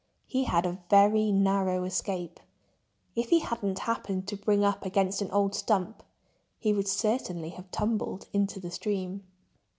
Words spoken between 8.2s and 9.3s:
into the stream.